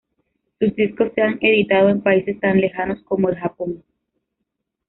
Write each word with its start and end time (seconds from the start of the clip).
Sus 0.59 0.75
discos 0.75 1.11
se 1.13 1.21
han 1.21 1.37
editado 1.41 1.89
en 1.89 2.01
países 2.01 2.39
tan 2.39 2.59
lejanos 2.59 3.03
como 3.03 3.29
el 3.29 3.35
Japón. 3.35 3.83